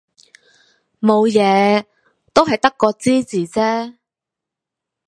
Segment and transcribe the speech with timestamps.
[0.99, 1.85] 冇嘢，
[2.33, 3.97] 都係得個知字啫